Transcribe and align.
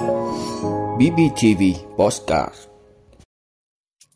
BBTV 0.00 1.62
Postcard 1.96 2.54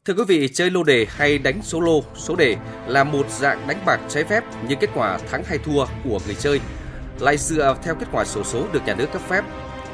Thưa 0.05 0.15
quý 0.15 0.25
vị, 0.29 0.49
chơi 0.55 0.71
lô 0.71 0.83
đề 0.83 1.07
hay 1.09 1.39
đánh 1.39 1.63
số 1.63 1.81
lô, 1.81 2.03
số 2.17 2.37
đề 2.37 2.57
là 2.87 3.05
một 3.05 3.31
dạng 3.31 3.67
đánh 3.67 3.83
bạc 3.87 4.01
trái 4.09 4.25
phép 4.25 4.45
nhưng 4.69 4.79
kết 4.79 4.91
quả 4.95 5.19
thắng 5.19 5.45
hay 5.45 5.59
thua 5.59 5.87
của 6.05 6.19
người 6.27 6.35
chơi 6.35 6.61
lại 7.19 7.37
dựa 7.37 7.77
theo 7.83 7.95
kết 7.95 8.07
quả 8.13 8.25
sổ 8.25 8.45
số, 8.45 8.53
số 8.53 8.67
được 8.73 8.81
nhà 8.87 8.95
nước 8.95 9.07
cấp 9.13 9.23
phép. 9.29 9.45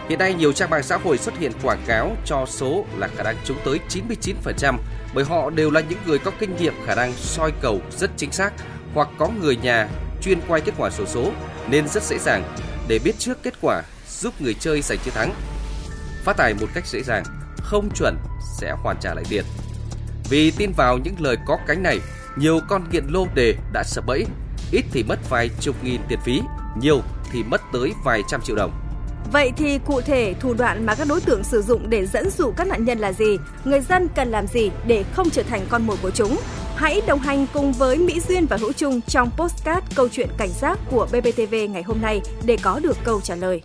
Hiện 0.09 0.19
nay 0.19 0.35
nhiều 0.35 0.53
trang 0.53 0.71
mạng 0.71 0.83
xã 0.83 0.97
hội 0.97 1.19
xuất 1.19 1.39
hiện 1.39 1.53
quảng 1.63 1.83
cáo 1.87 2.17
cho 2.25 2.47
số 2.49 2.85
là 2.99 3.09
khả 3.09 3.23
năng 3.23 3.37
trúng 3.45 3.57
tới 3.65 3.81
99% 3.89 4.77
bởi 5.15 5.25
họ 5.25 5.51
đều 5.51 5.71
là 5.71 5.81
những 5.81 5.99
người 6.07 6.19
có 6.19 6.31
kinh 6.39 6.57
nghiệm 6.57 6.75
khả 6.87 6.95
năng 6.95 7.13
soi 7.13 7.53
cầu 7.61 7.81
rất 7.99 8.11
chính 8.17 8.33
xác 8.33 8.53
hoặc 8.95 9.09
có 9.19 9.29
người 9.41 9.57
nhà 9.57 9.89
chuyên 10.23 10.41
quay 10.49 10.61
kết 10.61 10.73
quả 10.79 10.91
sổ 10.91 11.05
số, 11.07 11.25
số 11.25 11.33
nên 11.69 11.89
rất 11.89 12.03
dễ 12.03 12.19
dàng 12.19 12.57
để 12.89 12.99
biết 13.05 13.19
trước 13.19 13.43
kết 13.43 13.55
quả 13.61 13.83
giúp 14.09 14.41
người 14.41 14.55
chơi 14.55 14.83
giành 14.83 14.99
chiến 15.05 15.15
thắng. 15.15 15.50
Phát 16.25 16.37
tài 16.37 16.55
một 16.55 16.67
cách 16.75 16.87
dễ 16.87 17.03
dàng, 17.03 17.25
không 17.57 17.91
chuẩn 17.95 18.17
sẽ 18.59 18.73
hoàn 18.83 18.97
trả 19.01 19.15
lại 19.15 19.25
tiền. 19.29 19.45
Vì 20.31 20.51
tin 20.51 20.73
vào 20.77 20.99
những 20.99 21.15
lời 21.19 21.37
có 21.47 21.59
cánh 21.67 21.83
này, 21.83 21.99
nhiều 22.37 22.61
con 22.69 22.85
nghiện 22.91 23.05
lô 23.09 23.27
đề 23.35 23.55
đã 23.73 23.83
sập 23.85 24.07
bẫy, 24.07 24.25
ít 24.73 24.85
thì 24.93 25.03
mất 25.03 25.19
vài 25.31 25.51
chục 25.61 25.85
nghìn 25.85 26.01
tiền 26.09 26.19
phí, 26.25 26.41
nhiều 26.81 27.01
thì 27.33 27.43
mất 27.43 27.61
tới 27.73 27.93
vài 28.05 28.23
trăm 28.29 28.41
triệu 28.43 28.57
đồng. 28.57 28.73
Vậy 29.33 29.53
thì 29.57 29.79
cụ 29.87 30.01
thể 30.01 30.35
thủ 30.41 30.55
đoạn 30.55 30.87
mà 30.87 30.95
các 30.95 31.09
đối 31.09 31.21
tượng 31.21 31.45
sử 31.45 31.63
dụng 31.63 31.91
để 31.91 32.07
dẫn 32.07 32.31
dụ 32.31 32.53
các 32.57 32.67
nạn 32.67 32.85
nhân 32.85 32.99
là 32.99 33.13
gì? 33.13 33.39
Người 33.65 33.81
dân 33.81 34.09
cần 34.17 34.31
làm 34.31 34.47
gì 34.47 34.71
để 34.87 35.05
không 35.13 35.31
trở 35.31 35.43
thành 35.43 35.67
con 35.71 35.87
mồi 35.87 35.97
của 36.03 36.11
chúng? 36.11 36.41
Hãy 36.77 37.01
đồng 37.07 37.19
hành 37.19 37.47
cùng 37.53 37.73
với 37.73 37.99
Mỹ 37.99 38.21
Duyên 38.29 38.47
và 38.47 38.57
Hữu 38.57 38.73
Trung 38.73 39.01
trong 39.01 39.31
postcard 39.37 39.87
câu 39.95 40.09
chuyện 40.09 40.29
cảnh 40.39 40.51
giác 40.61 40.79
của 40.91 41.07
BBTV 41.13 41.55
ngày 41.71 41.83
hôm 41.83 42.01
nay 42.01 42.21
để 42.45 42.57
có 42.63 42.81
được 42.83 42.97
câu 43.05 43.21
trả 43.21 43.35
lời. 43.35 43.63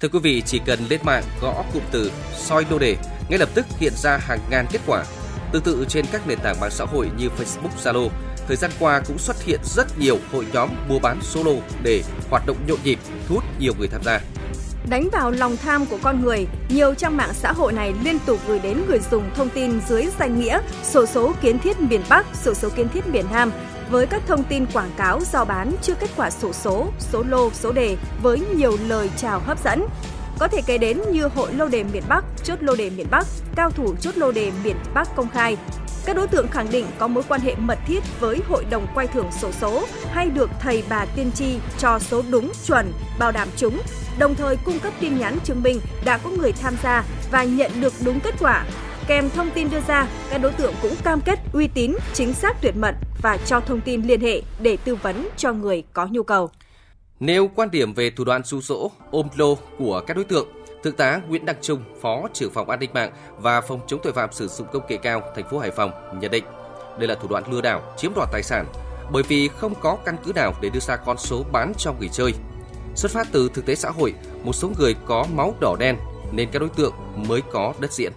Thưa 0.00 0.08
quý 0.08 0.18
vị, 0.22 0.42
chỉ 0.46 0.60
cần 0.66 0.78
lên 0.88 1.00
mạng 1.04 1.22
gõ 1.40 1.64
cụm 1.74 1.82
từ 1.90 2.12
soi 2.36 2.64
lô 2.70 2.78
đề, 2.78 2.96
ngay 3.28 3.38
lập 3.38 3.48
tức 3.54 3.66
hiện 3.78 3.92
ra 3.96 4.16
hàng 4.16 4.38
ngàn 4.50 4.66
kết 4.72 4.78
quả. 4.86 5.04
Tương 5.52 5.62
tự 5.62 5.86
trên 5.88 6.04
các 6.12 6.28
nền 6.28 6.38
tảng 6.42 6.60
mạng 6.60 6.70
xã 6.70 6.84
hội 6.84 7.10
như 7.18 7.28
Facebook, 7.28 7.70
Zalo, 7.84 8.08
thời 8.46 8.56
gian 8.56 8.70
qua 8.78 9.02
cũng 9.06 9.18
xuất 9.18 9.42
hiện 9.42 9.60
rất 9.64 9.98
nhiều 9.98 10.18
hội 10.32 10.46
nhóm 10.52 10.70
mua 10.88 10.98
bán 10.98 11.18
số 11.22 11.44
lô 11.44 11.54
để 11.82 12.02
hoạt 12.30 12.46
động 12.46 12.56
nhộn 12.66 12.78
nhịp, 12.84 12.98
thu 13.28 13.34
hút 13.34 13.44
nhiều 13.58 13.72
người 13.78 13.88
tham 13.88 14.02
gia. 14.04 14.20
Đánh 14.88 15.08
vào 15.12 15.30
lòng 15.30 15.56
tham 15.56 15.86
của 15.86 15.98
con 16.02 16.24
người, 16.24 16.46
nhiều 16.68 16.94
trang 16.94 17.16
mạng 17.16 17.32
xã 17.34 17.52
hội 17.52 17.72
này 17.72 17.94
liên 18.02 18.18
tục 18.26 18.40
gửi 18.48 18.58
đến 18.58 18.82
người 18.88 19.00
dùng 19.10 19.30
thông 19.34 19.48
tin 19.48 19.80
dưới 19.88 20.06
danh 20.18 20.40
nghĩa 20.40 20.60
sổ 20.84 21.06
số 21.06 21.32
kiến 21.42 21.58
thiết 21.58 21.80
miền 21.80 22.02
Bắc, 22.08 22.26
sổ 22.44 22.54
số 22.54 22.68
kiến 22.76 22.88
thiết 22.88 23.06
miền 23.06 23.26
Nam 23.30 23.52
với 23.90 24.06
các 24.06 24.22
thông 24.26 24.44
tin 24.44 24.66
quảng 24.66 24.90
cáo 24.96 25.20
giao 25.20 25.44
bán 25.44 25.72
chưa 25.82 25.94
kết 25.94 26.10
quả 26.16 26.30
sổ 26.30 26.52
số, 26.52 26.86
số 26.98 27.22
lô, 27.28 27.50
số 27.52 27.72
đề 27.72 27.96
với 28.22 28.40
nhiều 28.56 28.76
lời 28.86 29.10
chào 29.16 29.40
hấp 29.40 29.64
dẫn. 29.64 29.86
Có 30.38 30.48
thể 30.48 30.62
kể 30.66 30.78
đến 30.78 31.00
như 31.12 31.26
hội 31.26 31.52
lô 31.52 31.68
đề 31.68 31.84
miền 31.84 32.02
Bắc, 32.08 32.24
chốt 32.44 32.62
lô 32.62 32.76
đề 32.76 32.90
miền 32.90 33.06
Bắc, 33.10 33.26
cao 33.56 33.70
thủ 33.70 33.94
chốt 34.00 34.16
lô 34.16 34.32
đề 34.32 34.52
miền 34.64 34.76
Bắc 34.94 35.16
công 35.16 35.28
khai. 35.28 35.56
Các 36.04 36.16
đối 36.16 36.28
tượng 36.28 36.48
khẳng 36.48 36.70
định 36.70 36.86
có 36.98 37.08
mối 37.08 37.24
quan 37.28 37.40
hệ 37.40 37.54
mật 37.54 37.78
thiết 37.86 38.00
với 38.20 38.40
hội 38.48 38.64
đồng 38.70 38.86
quay 38.94 39.06
thưởng 39.06 39.30
sổ 39.40 39.52
số 39.60 39.86
hay 40.12 40.30
được 40.30 40.50
thầy 40.60 40.82
bà 40.88 41.04
tiên 41.04 41.30
tri 41.34 41.58
cho 41.78 41.98
số 41.98 42.22
đúng 42.30 42.52
chuẩn, 42.66 42.92
bảo 43.18 43.32
đảm 43.32 43.48
chúng, 43.56 43.80
đồng 44.18 44.34
thời 44.34 44.56
cung 44.56 44.78
cấp 44.78 44.92
tin 45.00 45.18
nhắn 45.18 45.38
chứng 45.44 45.62
minh 45.62 45.80
đã 46.04 46.18
có 46.18 46.30
người 46.30 46.52
tham 46.52 46.74
gia 46.82 47.04
và 47.30 47.44
nhận 47.44 47.70
được 47.80 47.92
đúng 48.04 48.20
kết 48.20 48.34
quả. 48.40 48.64
Kèm 49.06 49.30
thông 49.30 49.50
tin 49.50 49.70
đưa 49.70 49.80
ra, 49.88 50.06
các 50.30 50.38
đối 50.38 50.52
tượng 50.52 50.74
cũng 50.82 50.94
cam 51.04 51.20
kết 51.20 51.38
uy 51.52 51.68
tín, 51.68 51.92
chính 52.14 52.34
xác 52.34 52.62
tuyệt 52.62 52.76
mật 52.76 52.94
và 53.26 53.38
cho 53.46 53.60
thông 53.60 53.80
tin 53.80 54.02
liên 54.02 54.20
hệ 54.20 54.42
để 54.60 54.76
tư 54.76 54.94
vấn 54.94 55.28
cho 55.36 55.52
người 55.52 55.84
có 55.92 56.06
nhu 56.10 56.22
cầu. 56.22 56.50
Nêu 57.20 57.50
quan 57.54 57.70
điểm 57.70 57.94
về 57.94 58.10
thủ 58.10 58.24
đoạn 58.24 58.42
xu 58.44 58.60
dỗ, 58.60 58.90
ôm 59.10 59.28
lô 59.36 59.54
của 59.78 60.00
các 60.06 60.16
đối 60.16 60.24
tượng, 60.24 60.48
Thượng 60.82 60.96
tá 60.96 61.20
Nguyễn 61.28 61.46
Đăng 61.46 61.56
Trung, 61.62 61.84
Phó 62.00 62.28
trưởng 62.32 62.50
phòng 62.50 62.70
an 62.70 62.80
ninh 62.80 62.90
mạng 62.94 63.12
và 63.38 63.60
phòng 63.60 63.80
chống 63.86 64.00
tội 64.02 64.12
phạm 64.12 64.32
sử 64.32 64.48
dụng 64.48 64.66
công 64.72 64.82
nghệ 64.88 64.96
cao 64.96 65.22
thành 65.36 65.44
phố 65.50 65.58
Hải 65.58 65.70
Phòng 65.70 65.90
nhận 66.20 66.30
định 66.30 66.44
đây 66.98 67.08
là 67.08 67.14
thủ 67.14 67.28
đoạn 67.28 67.52
lừa 67.52 67.60
đảo, 67.60 67.94
chiếm 67.96 68.14
đoạt 68.14 68.28
tài 68.32 68.42
sản 68.42 68.66
bởi 69.12 69.22
vì 69.22 69.48
không 69.48 69.74
có 69.80 69.98
căn 70.04 70.16
cứ 70.24 70.32
nào 70.32 70.52
để 70.62 70.68
đưa 70.68 70.80
ra 70.80 70.96
con 70.96 71.18
số 71.18 71.44
bán 71.52 71.72
cho 71.78 71.92
người 72.00 72.08
chơi. 72.12 72.34
Xuất 72.94 73.12
phát 73.12 73.26
từ 73.32 73.50
thực 73.54 73.66
tế 73.66 73.74
xã 73.74 73.90
hội, 73.90 74.14
một 74.42 74.52
số 74.52 74.70
người 74.78 74.94
có 75.06 75.26
máu 75.34 75.54
đỏ 75.60 75.76
đen 75.78 75.96
nên 76.32 76.48
các 76.52 76.58
đối 76.58 76.68
tượng 76.68 76.94
mới 77.28 77.42
có 77.52 77.74
đất 77.80 77.92
diễn. 77.92 78.12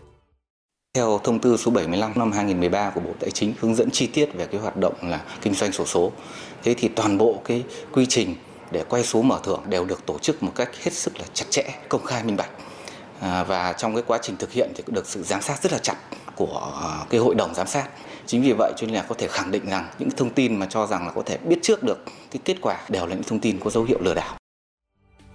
Theo 0.97 1.19
thông 1.23 1.39
tư 1.39 1.57
số 1.57 1.71
75 1.71 2.11
năm 2.15 2.31
2013 2.31 2.89
của 2.89 3.01
Bộ 3.01 3.09
Tài 3.19 3.31
chính 3.31 3.53
hướng 3.59 3.75
dẫn 3.75 3.91
chi 3.91 4.07
tiết 4.07 4.33
về 4.33 4.45
cái 4.45 4.61
hoạt 4.61 4.77
động 4.77 4.93
là 5.01 5.21
kinh 5.41 5.53
doanh 5.53 5.71
sổ 5.71 5.85
số. 5.85 6.11
Thế 6.63 6.73
thì 6.73 6.87
toàn 6.87 7.17
bộ 7.17 7.41
cái 7.45 7.63
quy 7.91 8.05
trình 8.05 8.35
để 8.71 8.83
quay 8.89 9.03
số 9.03 9.21
mở 9.21 9.39
thưởng 9.43 9.61
đều 9.65 9.85
được 9.85 10.05
tổ 10.05 10.19
chức 10.19 10.43
một 10.43 10.51
cách 10.55 10.69
hết 10.83 10.93
sức 10.93 11.17
là 11.17 11.25
chặt 11.33 11.45
chẽ, 11.49 11.63
công 11.89 12.03
khai 12.03 12.23
minh 12.23 12.37
bạch. 12.37 12.49
À, 13.19 13.43
và 13.43 13.73
trong 13.73 13.95
cái 13.95 14.03
quá 14.07 14.19
trình 14.21 14.37
thực 14.37 14.51
hiện 14.51 14.71
thì 14.75 14.83
cũng 14.85 14.95
được 14.95 15.07
sự 15.07 15.23
giám 15.23 15.41
sát 15.41 15.63
rất 15.63 15.71
là 15.71 15.77
chặt 15.77 15.95
của 16.35 16.71
à, 16.83 17.05
cái 17.09 17.19
hội 17.19 17.35
đồng 17.35 17.55
giám 17.55 17.67
sát. 17.67 17.89
Chính 18.25 18.41
vì 18.41 18.53
vậy 18.57 18.73
cho 18.77 18.87
nên 18.87 18.95
là 18.95 19.05
có 19.09 19.15
thể 19.17 19.27
khẳng 19.27 19.51
định 19.51 19.69
rằng 19.69 19.87
những 19.99 20.11
thông 20.11 20.29
tin 20.29 20.55
mà 20.55 20.65
cho 20.69 20.87
rằng 20.87 21.05
là 21.05 21.11
có 21.11 21.21
thể 21.25 21.37
biết 21.37 21.57
trước 21.61 21.83
được 21.83 22.03
cái 22.31 22.39
kết 22.45 22.57
quả 22.61 22.77
đều 22.89 23.05
là 23.05 23.15
những 23.15 23.23
thông 23.23 23.39
tin 23.39 23.59
có 23.59 23.69
dấu 23.69 23.83
hiệu 23.83 23.99
lừa 24.01 24.13
đảo. 24.13 24.38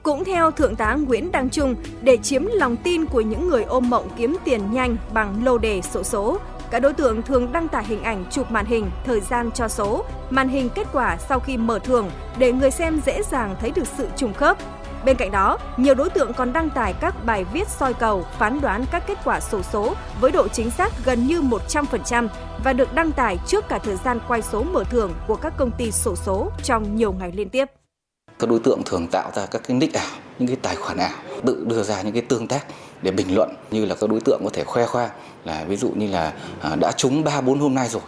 Cũng 0.05 0.25
theo 0.25 0.51
Thượng 0.51 0.77
tá 0.77 0.95
Nguyễn 0.95 1.33
Đăng 1.33 1.51
Trung, 1.51 1.75
để 2.03 2.17
chiếm 2.17 2.45
lòng 2.47 2.77
tin 2.77 3.07
của 3.07 3.21
những 3.21 3.49
người 3.49 3.63
ôm 3.65 3.91
mộng 3.91 4.09
kiếm 4.17 4.37
tiền 4.45 4.73
nhanh 4.73 4.97
bằng 5.13 5.45
lô 5.45 5.59
đề 5.59 5.83
sổ 5.83 6.03
số, 6.03 6.39
các 6.71 6.81
đối 6.81 6.93
tượng 6.93 7.23
thường 7.23 7.53
đăng 7.53 7.69
tải 7.69 7.85
hình 7.85 8.03
ảnh 8.03 8.25
chụp 8.31 8.51
màn 8.51 8.67
hình, 8.67 8.91
thời 9.05 9.21
gian 9.21 9.51
cho 9.51 9.69
số, 9.69 10.05
màn 10.31 10.49
hình 10.49 10.69
kết 10.75 10.87
quả 10.93 11.17
sau 11.29 11.41
khi 11.41 11.57
mở 11.57 11.79
thưởng 11.79 12.11
để 12.39 12.53
người 12.53 12.71
xem 12.71 13.01
dễ 13.07 13.23
dàng 13.23 13.57
thấy 13.61 13.71
được 13.71 13.87
sự 13.99 14.09
trùng 14.17 14.35
khớp. 14.35 14.59
Bên 15.05 15.17
cạnh 15.17 15.31
đó, 15.31 15.59
nhiều 15.77 15.95
đối 15.95 16.11
tượng 16.11 16.33
còn 16.33 16.53
đăng 16.53 16.71
tải 16.71 16.93
các 17.01 17.25
bài 17.25 17.45
viết 17.53 17.69
soi 17.69 17.95
cầu, 17.95 18.25
phán 18.39 18.61
đoán 18.61 18.85
các 18.91 19.07
kết 19.07 19.19
quả 19.25 19.41
sổ 19.41 19.63
số 19.63 19.95
với 20.21 20.31
độ 20.31 20.49
chính 20.49 20.71
xác 20.71 20.93
gần 21.05 21.27
như 21.27 21.43
100% 21.43 22.29
và 22.65 22.73
được 22.73 22.95
đăng 22.95 23.13
tải 23.13 23.39
trước 23.47 23.69
cả 23.69 23.79
thời 23.79 23.97
gian 23.97 24.19
quay 24.29 24.43
số 24.43 24.63
mở 24.63 24.85
thưởng 24.85 25.13
của 25.27 25.37
các 25.37 25.55
công 25.57 25.71
ty 25.71 25.91
sổ 25.91 26.17
số 26.17 26.51
trong 26.63 26.97
nhiều 26.97 27.13
ngày 27.13 27.33
liên 27.33 27.49
tiếp. 27.49 27.84
Các 28.39 28.51
đối 28.51 28.59
tượng 28.59 28.83
thường 28.85 29.07
tạo 29.07 29.31
ra 29.35 29.47
các 29.47 29.63
cái 29.69 29.77
nick 29.77 29.95
ảo, 29.95 30.11
những 30.39 30.49
cái 30.49 30.57
tài 30.63 30.77
khoản 30.77 30.99
ảo, 30.99 31.19
tự 31.47 31.65
đưa 31.69 31.83
ra 31.83 32.03
những 32.03 32.13
cái 32.13 32.23
tương 32.23 32.49
tác 32.49 32.67
để 33.03 33.11
bình 33.11 33.35
luận 33.35 33.55
như 33.71 33.85
là 33.85 33.95
các 33.95 34.11
đối 34.11 34.21
tượng 34.21 34.41
có 34.45 34.51
thể 34.53 34.65
khoe 34.65 34.87
khoang 34.87 35.11
là 35.45 35.65
ví 35.65 35.77
dụ 35.77 35.91
như 35.91 36.07
là 36.07 36.33
à, 36.61 36.77
đã 36.77 36.93
trúng 36.93 37.25
3 37.25 37.41
4 37.41 37.59
hôm 37.59 37.75
nay 37.75 37.89
rồi, 37.89 38.03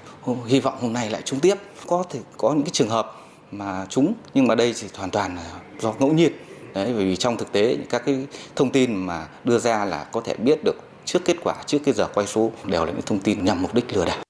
hy 0.47 0.61
vọng 0.61 0.75
hôm 0.81 0.93
nay 0.93 1.11
lại 1.11 1.23
trúng 1.25 1.41
tiếp. 1.41 1.55
Có 1.87 2.05
thể 2.11 2.21
có 2.37 2.53
những 2.53 2.63
cái 2.63 2.71
trường 2.73 2.89
hợp 2.89 3.17
mà 3.53 3.87
trúng 3.89 4.15
nhưng 4.35 4.47
mà 4.47 4.55
đây 4.55 4.75
thì 4.81 4.89
hoàn 4.97 5.11
toàn 5.11 5.37
là 5.37 5.45
do 5.81 5.95
ngẫu 5.99 6.13
nhiên. 6.13 6.33
Đấy 6.75 6.93
bởi 6.97 7.05
vì 7.05 7.17
trong 7.17 7.37
thực 7.37 7.53
tế 7.53 7.77
các 7.91 8.03
cái 8.07 8.27
thông 8.57 8.71
tin 8.71 8.95
mà 8.95 9.27
đưa 9.45 9.59
ra 9.59 9.85
là 9.85 10.05
có 10.05 10.21
thể 10.25 10.35
biết 10.35 10.65
được 10.65 10.77
trước 11.05 11.25
kết 11.25 11.37
quả, 11.45 11.55
trước 11.67 11.79
cái 11.85 11.95
giờ 11.95 12.09
quay 12.15 12.27
số 12.27 12.51
đều 12.65 12.85
là 12.85 12.93
những 12.93 13.03
thông 13.07 13.19
tin 13.19 13.45
nhằm 13.45 13.63
mục 13.63 13.75
đích 13.75 13.97
lừa 13.97 14.05
đảo. 14.05 14.26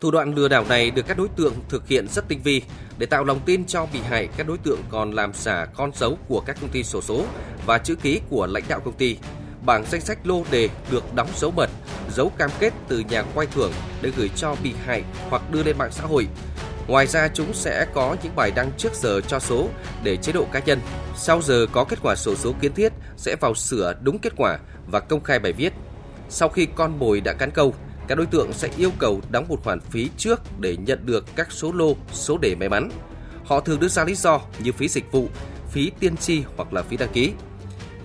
Thủ 0.00 0.10
đoạn 0.10 0.34
lừa 0.34 0.48
đảo 0.48 0.64
này 0.68 0.90
được 0.90 1.06
các 1.06 1.18
đối 1.18 1.28
tượng 1.28 1.54
thực 1.68 1.88
hiện 1.88 2.08
rất 2.08 2.28
tinh 2.28 2.40
vi. 2.44 2.62
Để 2.98 3.06
tạo 3.06 3.24
lòng 3.24 3.40
tin 3.46 3.64
cho 3.64 3.86
bị 3.92 4.00
hại, 4.00 4.28
các 4.36 4.46
đối 4.48 4.58
tượng 4.58 4.78
còn 4.88 5.12
làm 5.12 5.32
giả 5.34 5.66
con 5.74 5.90
dấu 5.94 6.18
của 6.28 6.40
các 6.40 6.56
công 6.60 6.70
ty 6.70 6.84
sổ 6.84 7.00
số 7.00 7.24
và 7.66 7.78
chữ 7.78 7.94
ký 7.94 8.20
của 8.30 8.46
lãnh 8.46 8.64
đạo 8.68 8.80
công 8.80 8.94
ty. 8.94 9.16
Bảng 9.66 9.84
danh 9.90 10.00
sách 10.00 10.18
lô 10.24 10.44
đề 10.50 10.68
được 10.90 11.14
đóng 11.14 11.28
dấu 11.36 11.50
mật, 11.50 11.70
dấu 12.12 12.32
cam 12.38 12.50
kết 12.58 12.72
từ 12.88 12.98
nhà 12.98 13.22
quay 13.34 13.46
thưởng 13.46 13.72
để 14.02 14.12
gửi 14.16 14.30
cho 14.36 14.56
bị 14.62 14.74
hại 14.84 15.02
hoặc 15.30 15.50
đưa 15.50 15.62
lên 15.62 15.78
mạng 15.78 15.92
xã 15.92 16.02
hội. 16.02 16.26
Ngoài 16.88 17.06
ra 17.06 17.28
chúng 17.34 17.54
sẽ 17.54 17.86
có 17.94 18.16
những 18.22 18.36
bài 18.36 18.50
đăng 18.50 18.70
trước 18.78 18.94
giờ 18.94 19.20
cho 19.20 19.38
số 19.38 19.68
để 20.04 20.16
chế 20.16 20.32
độ 20.32 20.46
cá 20.52 20.60
nhân. 20.60 20.80
Sau 21.16 21.42
giờ 21.42 21.66
có 21.72 21.84
kết 21.84 21.98
quả 22.02 22.14
sổ 22.16 22.34
số 22.34 22.54
kiến 22.60 22.74
thiết 22.74 22.92
sẽ 23.16 23.36
vào 23.40 23.54
sửa 23.54 23.94
đúng 24.02 24.18
kết 24.18 24.32
quả 24.36 24.58
và 24.86 25.00
công 25.00 25.22
khai 25.22 25.38
bài 25.38 25.52
viết. 25.52 25.72
Sau 26.28 26.48
khi 26.48 26.66
con 26.74 26.98
mồi 26.98 27.20
đã 27.20 27.32
cắn 27.32 27.50
câu, 27.50 27.74
các 28.10 28.16
đối 28.16 28.26
tượng 28.26 28.52
sẽ 28.52 28.68
yêu 28.76 28.90
cầu 28.98 29.20
đóng 29.30 29.44
một 29.48 29.64
khoản 29.64 29.80
phí 29.80 30.08
trước 30.16 30.40
để 30.60 30.76
nhận 30.76 31.06
được 31.06 31.24
các 31.36 31.52
số 31.52 31.72
lô, 31.72 31.96
số 32.12 32.38
đề 32.38 32.54
may 32.54 32.68
mắn. 32.68 32.90
Họ 33.44 33.60
thường 33.60 33.80
đưa 33.80 33.88
ra 33.88 34.04
lý 34.04 34.14
do 34.14 34.40
như 34.58 34.72
phí 34.72 34.88
dịch 34.88 35.12
vụ, 35.12 35.28
phí 35.70 35.90
tiên 36.00 36.16
tri 36.16 36.42
hoặc 36.56 36.72
là 36.72 36.82
phí 36.82 36.96
đăng 36.96 37.12
ký. 37.12 37.32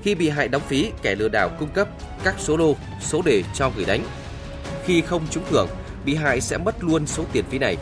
Khi 0.03 0.15
bị 0.15 0.29
hại 0.29 0.47
đóng 0.47 0.61
phí, 0.67 0.91
kẻ 1.01 1.15
lừa 1.15 1.27
đảo 1.27 1.49
cung 1.59 1.69
cấp 1.69 1.87
các 2.23 2.35
số 2.39 2.57
lô, 2.57 2.75
số 3.01 3.21
đề 3.21 3.43
cho 3.53 3.71
người 3.75 3.85
đánh. 3.85 4.03
Khi 4.85 5.01
không 5.01 5.27
trúng 5.31 5.43
thưởng, 5.49 5.67
bị 6.05 6.15
hại 6.15 6.41
sẽ 6.41 6.57
mất 6.57 6.83
luôn 6.83 7.07
số 7.07 7.23
tiền 7.31 7.45
phí 7.49 7.59
này. 7.59 7.77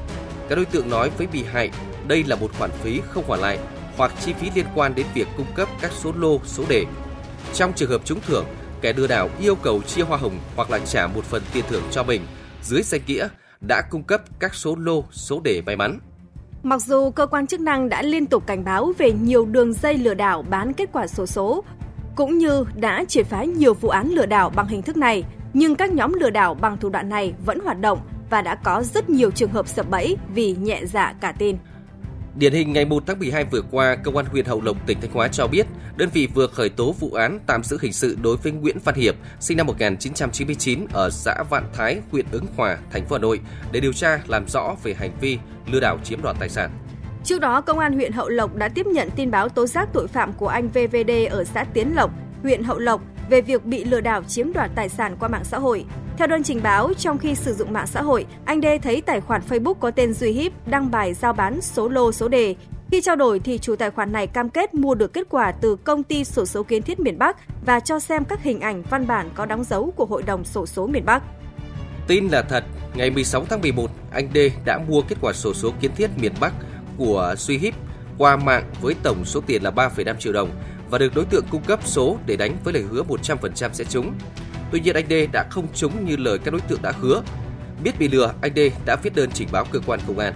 Các 0.50 0.56
đối 0.56 0.66
tượng 0.66 0.90
nói 0.90 1.10
với 1.18 1.28
bị 1.28 1.44
hại 1.44 1.70
đây 2.08 2.24
là 2.24 2.36
một 2.36 2.52
khoản 2.58 2.72
phí 2.72 3.02
không 3.10 3.24
hoàn 3.28 3.42
lại 3.42 3.60
hoặc 3.98 4.14
chi 4.26 4.34
phí 4.34 4.50
liên 4.56 4.66
quan 4.76 4.96
đến 4.96 5.06
việc 5.14 5.28
cung 5.38 5.54
cấp 5.56 5.68
các 5.82 5.92
số 5.92 6.12
lô, 6.18 6.40
số 6.46 6.64
đề. 6.70 6.86
Trong 7.54 7.74
trường 7.74 7.90
hợp 7.90 8.02
trúng 8.06 8.22
thưởng, 8.22 8.46
kẻ 8.84 8.94
lừa 8.94 9.08
đảo 9.08 9.30
yêu 9.40 9.56
cầu 9.56 9.82
chia 9.82 10.02
hoa 10.02 10.18
hồng 10.18 10.40
hoặc 10.56 10.72
là 10.72 10.80
trả 10.80 11.08
một 11.08 11.24
phần 11.26 11.44
tiền 11.54 11.64
thưởng 11.70 11.84
cho 11.92 12.04
mình 12.04 12.22
dưới 12.62 12.82
danh 12.82 13.02
nghĩa 13.08 13.28
đã 13.68 13.82
cung 13.90 14.04
cấp 14.04 14.22
các 14.40 14.56
số 14.56 14.76
lô, 14.76 15.04
số 15.12 15.42
đề 15.44 15.62
may 15.66 15.76
mắn. 15.76 16.00
Mặc 16.64 16.82
dù 16.82 17.12
cơ 17.12 17.26
quan 17.26 17.48
chức 17.48 17.60
năng 17.60 17.90
đã 17.90 18.02
liên 18.02 18.26
tục 18.26 18.48
cảnh 18.48 18.64
báo 18.64 18.94
về 18.98 19.12
nhiều 19.12 19.46
đường 19.46 19.74
dây 19.74 19.98
lừa 19.98 20.14
đảo 20.14 20.42
bán 20.50 20.74
kết 20.74 20.90
quả 20.94 21.08
sổ 21.08 21.26
số, 21.26 21.26
số, 21.26 21.64
cũng 22.16 22.38
như 22.38 22.66
đã 22.76 23.06
triệt 23.08 23.26
phá 23.28 23.44
nhiều 23.44 23.74
vụ 23.74 23.90
án 23.90 24.10
lừa 24.10 24.26
đảo 24.26 24.50
bằng 24.50 24.68
hình 24.68 24.82
thức 24.82 24.98
này, 24.98 25.24
nhưng 25.54 25.76
các 25.76 25.92
nhóm 25.92 26.14
lừa 26.14 26.30
đảo 26.30 26.54
bằng 26.54 26.78
thủ 26.78 26.90
đoạn 26.90 27.10
này 27.10 27.34
vẫn 27.46 27.60
hoạt 27.60 27.80
động 27.80 28.00
và 28.30 28.42
đã 28.42 28.56
có 28.56 28.84
rất 28.84 29.10
nhiều 29.10 29.32
trường 29.32 29.52
hợp 29.52 29.68
sập 29.68 29.90
bẫy 29.90 30.18
vì 30.34 30.56
nhẹ 30.56 30.82
dạ 30.86 31.14
cả 31.22 31.32
tin. 31.32 31.58
Điển 32.36 32.54
hình 32.54 32.74
ngày 32.74 32.86
1 32.86 33.04
tháng 33.08 33.20
12 33.20 33.44
vừa 33.44 33.62
qua, 33.72 33.96
Công 33.96 34.18
an 34.18 34.26
huyện 34.26 34.46
Hậu 34.46 34.62
Lộc, 34.62 34.88
tỉnh 34.88 35.02
Thanh 35.02 35.12
Hóa 35.12 35.28
cho 35.28 35.48
biết, 35.48 35.68
đơn 35.96 36.10
vị 36.14 36.28
vừa 36.34 36.48
khởi 36.48 36.70
tố 36.70 36.96
vụ 37.00 37.12
án 37.12 37.40
tạm 37.48 37.64
giữ 37.64 37.78
hình 37.82 37.94
sự 37.94 38.18
đối 38.22 38.38
với 38.38 38.52
Nguyễn 38.52 38.78
Văn 38.84 38.96
Hiệp, 38.96 39.16
sinh 39.40 39.58
năm 39.58 39.68
1999 39.68 40.86
ở 40.94 41.10
xã 41.10 41.44
Vạn 41.50 41.64
Thái, 41.74 41.98
huyện 42.12 42.26
Ứng 42.32 42.46
Hòa, 42.58 42.78
thành 42.92 43.06
phố 43.06 43.16
Hà 43.16 43.20
Nội 43.20 43.40
để 43.72 43.80
điều 43.80 43.94
tra 43.94 44.22
làm 44.28 44.46
rõ 44.48 44.76
về 44.84 44.94
hành 44.94 45.12
vi 45.22 45.38
lừa 45.72 45.80
đảo 45.80 46.00
chiếm 46.04 46.22
đoạt 46.22 46.36
tài 46.40 46.50
sản. 46.50 46.72
Trước 47.24 47.42
đó, 47.42 47.62
Công 47.62 47.80
an 47.80 47.94
huyện 47.94 48.12
Hậu 48.12 48.30
Lộc 48.30 48.56
đã 48.56 48.70
tiếp 48.70 48.86
nhận 48.86 49.10
tin 49.16 49.32
báo 49.32 49.50
tố 49.50 49.68
giác 49.68 49.90
tội 49.94 50.08
phạm 50.08 50.34
của 50.34 50.48
anh 50.48 50.70
VVD 50.70 51.12
ở 51.30 51.44
xã 51.44 51.64
Tiến 51.64 51.96
Lộc, 51.96 52.12
huyện 52.44 52.64
Hậu 52.64 52.80
Lộc 52.80 53.02
về 53.30 53.42
việc 53.42 53.66
bị 53.66 53.84
lừa 53.84 54.02
đảo 54.02 54.24
chiếm 54.24 54.54
đoạt 54.54 54.72
tài 54.76 54.90
sản 54.90 55.16
qua 55.20 55.30
mạng 55.30 55.44
xã 55.44 55.60
hội. 55.60 55.86
Theo 56.18 56.28
đơn 56.28 56.44
trình 56.44 56.60
báo, 56.64 56.94
trong 56.98 57.18
khi 57.18 57.36
sử 57.36 57.54
dụng 57.54 57.74
mạng 57.74 57.88
xã 57.88 58.02
hội, 58.02 58.26
anh 58.46 58.62
D 58.62 58.66
thấy 58.82 59.02
tài 59.02 59.22
khoản 59.22 59.42
Facebook 59.50 59.74
có 59.74 59.92
tên 59.92 60.14
Duy 60.14 60.32
Hiếp 60.32 60.68
đăng 60.68 60.92
bài 60.92 61.14
giao 61.14 61.34
bán 61.34 61.62
số 61.62 61.90
lô 61.90 62.12
số 62.12 62.28
đề. 62.28 62.56
Khi 62.92 63.02
trao 63.02 63.16
đổi 63.16 63.40
thì 63.40 63.58
chủ 63.58 63.76
tài 63.76 63.92
khoản 63.92 64.12
này 64.12 64.28
cam 64.28 64.50
kết 64.50 64.74
mua 64.74 64.96
được 64.96 65.14
kết 65.14 65.28
quả 65.30 65.52
từ 65.52 65.76
công 65.76 66.04
ty 66.04 66.24
sổ 66.24 66.46
số 66.46 66.64
kiến 66.64 66.82
thiết 66.82 67.00
miền 67.00 67.20
Bắc 67.20 67.38
và 67.66 67.80
cho 67.80 68.00
xem 68.00 68.26
các 68.26 68.44
hình 68.44 68.60
ảnh 68.60 68.84
văn 68.90 69.08
bản 69.08 69.30
có 69.36 69.46
đóng 69.46 69.64
dấu 69.64 69.94
của 69.96 70.06
Hội 70.06 70.24
đồng 70.24 70.44
sổ 70.44 70.66
số 70.66 70.88
miền 70.88 71.06
Bắc. 71.06 71.24
Tin 72.08 72.28
là 72.28 72.42
thật, 72.42 72.64
ngày 72.96 73.10
16 73.10 73.46
tháng 73.50 73.62
11, 73.62 73.92
anh 74.12 74.30
D 74.34 74.38
đã 74.66 74.80
mua 74.88 75.02
kết 75.02 75.16
quả 75.22 75.34
sổ 75.34 75.54
số 75.54 75.72
kiến 75.82 75.92
thiết 75.96 76.10
miền 76.18 76.34
Bắc 76.40 76.54
của 76.98 77.36
Duy 77.38 77.58
Hiếp 77.58 77.74
qua 78.18 78.38
mạng 78.38 78.64
với 78.82 78.96
tổng 79.04 79.26
số 79.26 79.42
tiền 79.42 79.64
là 79.64 79.72
3,5 79.72 80.16
triệu 80.16 80.34
đồng 80.34 80.50
và 80.90 80.98
được 80.98 81.16
đối 81.16 81.26
tượng 81.26 81.46
cung 81.52 81.64
cấp 81.64 81.80
số 81.86 82.18
để 82.26 82.36
đánh 82.36 82.58
với 82.64 82.74
lời 82.74 82.84
hứa 82.92 83.04
100% 83.04 83.70
sẽ 83.74 83.84
trúng. 83.84 84.14
Tuy 84.74 84.80
nhiên 84.80 84.96
anh 84.96 85.06
D 85.10 85.14
đã 85.32 85.46
không 85.50 85.68
trúng 85.74 86.06
như 86.06 86.16
lời 86.16 86.40
các 86.40 86.52
đối 86.52 86.62
tượng 86.62 86.82
đã 86.82 86.92
hứa. 87.02 87.22
Biết 87.84 88.00
bị 88.00 88.08
lừa, 88.08 88.34
anh 88.42 88.52
D 88.56 88.60
đã 88.86 88.96
viết 88.96 89.16
đơn 89.16 89.30
trình 89.34 89.48
báo 89.52 89.66
cơ 89.72 89.80
quan 89.86 90.00
công 90.08 90.20
an. 90.20 90.34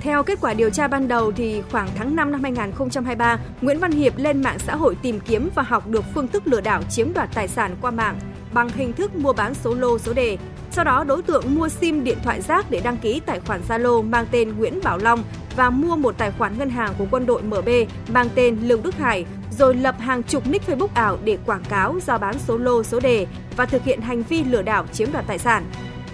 Theo 0.00 0.22
kết 0.22 0.38
quả 0.40 0.54
điều 0.54 0.70
tra 0.70 0.88
ban 0.88 1.08
đầu 1.08 1.32
thì 1.32 1.62
khoảng 1.70 1.88
tháng 1.96 2.16
5 2.16 2.32
năm 2.32 2.42
2023, 2.42 3.38
Nguyễn 3.60 3.78
Văn 3.78 3.90
Hiệp 3.90 4.18
lên 4.18 4.42
mạng 4.42 4.58
xã 4.58 4.76
hội 4.76 4.96
tìm 5.02 5.20
kiếm 5.20 5.50
và 5.54 5.62
học 5.62 5.88
được 5.88 6.04
phương 6.14 6.28
thức 6.28 6.46
lừa 6.46 6.60
đảo 6.60 6.82
chiếm 6.82 7.12
đoạt 7.12 7.28
tài 7.34 7.48
sản 7.48 7.76
qua 7.80 7.90
mạng 7.90 8.18
bằng 8.52 8.68
hình 8.68 8.92
thức 8.92 9.16
mua 9.16 9.32
bán 9.32 9.54
số 9.54 9.74
lô 9.74 9.98
số 9.98 10.12
đề. 10.12 10.38
Sau 10.70 10.84
đó 10.84 11.04
đối 11.04 11.22
tượng 11.22 11.54
mua 11.54 11.68
sim 11.68 12.04
điện 12.04 12.18
thoại 12.22 12.42
rác 12.42 12.70
để 12.70 12.80
đăng 12.84 12.96
ký 12.96 13.20
tài 13.26 13.40
khoản 13.40 13.60
Zalo 13.68 14.02
mang 14.02 14.26
tên 14.30 14.58
Nguyễn 14.58 14.80
Bảo 14.82 14.98
Long 14.98 15.24
và 15.58 15.70
mua 15.70 15.96
một 15.96 16.18
tài 16.18 16.30
khoản 16.30 16.58
ngân 16.58 16.70
hàng 16.70 16.94
của 16.98 17.06
quân 17.10 17.26
đội 17.26 17.42
MB 17.42 17.68
mang 18.08 18.28
tên 18.34 18.56
Lưu 18.62 18.78
Đức 18.82 18.94
Hải 18.94 19.24
rồi 19.58 19.74
lập 19.74 19.94
hàng 19.98 20.22
chục 20.22 20.46
nick 20.46 20.68
Facebook 20.68 20.88
ảo 20.94 21.18
để 21.24 21.38
quảng 21.46 21.62
cáo 21.68 22.00
giao 22.00 22.18
bán 22.18 22.38
số 22.38 22.58
lô 22.58 22.82
số 22.82 23.00
đề 23.00 23.26
và 23.56 23.66
thực 23.66 23.84
hiện 23.84 24.00
hành 24.00 24.22
vi 24.22 24.44
lừa 24.44 24.62
đảo 24.62 24.86
chiếm 24.92 25.12
đoạt 25.12 25.26
tài 25.26 25.38
sản. 25.38 25.64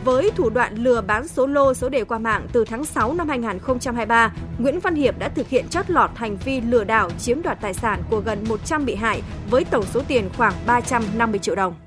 Với 0.04 0.30
thủ 0.36 0.50
đoạn 0.50 0.74
lừa 0.74 1.00
bán 1.00 1.28
số 1.28 1.46
lô 1.46 1.74
số 1.74 1.88
đề 1.88 2.04
qua 2.04 2.18
mạng 2.18 2.46
từ 2.52 2.64
tháng 2.64 2.84
6 2.84 3.14
năm 3.14 3.28
2023, 3.28 4.32
Nguyễn 4.58 4.80
Văn 4.80 4.94
Hiệp 4.94 5.18
đã 5.18 5.28
thực 5.28 5.48
hiện 5.48 5.68
chót 5.68 5.90
lọt 5.90 6.10
hành 6.14 6.36
vi 6.36 6.60
lừa 6.60 6.84
đảo 6.84 7.10
chiếm 7.10 7.42
đoạt 7.42 7.60
tài 7.60 7.74
sản 7.74 8.02
của 8.10 8.20
gần 8.20 8.44
100 8.48 8.84
bị 8.84 8.94
hại 8.94 9.22
với 9.50 9.64
tổng 9.64 9.84
số 9.84 10.02
tiền 10.08 10.28
khoảng 10.36 10.54
350 10.66 11.38
triệu 11.38 11.54
đồng. 11.54 11.83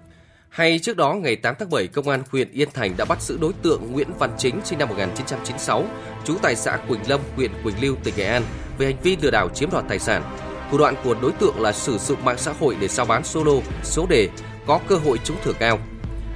Hay 0.50 0.80
trước 0.80 0.98
đó, 0.98 1.14
ngày 1.14 1.36
8 1.36 1.56
tháng 1.60 1.70
7, 1.70 1.88
Công 1.88 2.10
an 2.10 2.24
huyện 2.32 2.52
Yên 2.52 2.70
Thành 2.74 2.98
đã 2.98 3.06
bắt 3.06 3.22
giữ 3.22 3.38
đối 3.42 3.54
tượng 3.54 3.92
Nguyễn 3.92 4.08
Văn 4.20 4.32
Chính, 4.38 4.62
sinh 4.66 4.80
năm 4.80 4.90
1996, 4.90 5.86
trú 6.26 6.38
tại 6.42 6.56
xã 6.56 6.78
Quỳnh 6.78 7.10
Lâm, 7.10 7.20
huyện 7.36 7.52
Quỳnh 7.64 7.76
Lưu, 7.82 7.96
tỉnh 8.04 8.14
Nghệ 8.18 8.26
An, 8.26 8.44
về 8.78 8.86
hành 8.86 8.98
vi 9.04 9.18
lừa 9.22 9.32
đảo 9.32 9.50
chiếm 9.50 9.70
đoạt 9.72 9.86
tài 9.90 10.00
sản. 10.00 10.24
Thủ 10.72 10.78
đoạn 10.78 10.96
của 11.04 11.16
đối 11.22 11.32
tượng 11.32 11.62
là 11.62 11.72
sử 11.72 11.98
dụng 11.98 12.26
mạng 12.26 12.38
xã 12.38 12.54
hội 12.60 12.78
để 12.80 12.88
giao 12.88 13.06
bán 13.06 13.24
solo, 13.24 13.52
số 13.84 14.06
đề, 14.10 14.30
có 14.68 14.80
cơ 14.88 14.96
hội 14.96 15.20
trúng 15.24 15.38
thưởng 15.44 15.56
cao. 15.60 15.80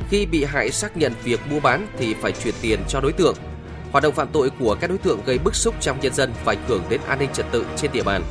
Khi 0.10 0.26
bị 0.26 0.44
hại 0.44 0.72
xác 0.72 0.98
nhận 0.98 1.14
việc 1.24 1.40
mua 1.50 1.60
bán 1.60 1.88
thì 1.98 2.14
phải 2.14 2.32
chuyển 2.32 2.54
tiền 2.62 2.80
cho 2.90 3.00
đối 3.02 3.12
tượng. 3.12 3.36
Hoạt 3.92 4.04
động 4.04 4.14
phạm 4.14 4.28
tội 4.34 4.50
của 4.60 4.78
các 4.82 4.90
đối 4.90 4.98
tượng 4.98 5.20
gây 5.26 5.38
bức 5.38 5.56
xúc 5.56 5.76
trong 5.82 6.00
nhân 6.00 6.14
dân 6.14 6.34
và 6.46 6.54
ảnh 6.54 6.64
hưởng 6.68 6.84
đến 6.90 7.02
an 7.08 7.20
ninh 7.20 7.30
trật 7.34 7.46
tự 7.52 7.66
trên 7.78 7.92
địa 7.92 8.04
bàn. 8.04 8.24